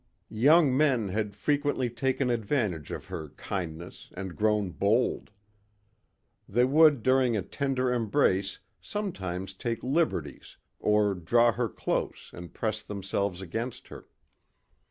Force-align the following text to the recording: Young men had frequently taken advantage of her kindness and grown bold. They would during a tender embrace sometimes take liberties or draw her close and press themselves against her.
Young 0.33 0.75
men 0.75 1.09
had 1.09 1.35
frequently 1.35 1.87
taken 1.87 2.31
advantage 2.31 2.89
of 2.89 3.05
her 3.05 3.29
kindness 3.37 4.09
and 4.17 4.35
grown 4.35 4.71
bold. 4.71 5.29
They 6.49 6.65
would 6.65 7.03
during 7.03 7.37
a 7.37 7.43
tender 7.43 7.93
embrace 7.93 8.57
sometimes 8.81 9.53
take 9.53 9.83
liberties 9.83 10.57
or 10.79 11.13
draw 11.13 11.51
her 11.51 11.69
close 11.69 12.31
and 12.33 12.51
press 12.51 12.81
themselves 12.81 13.43
against 13.43 13.89
her. 13.89 14.07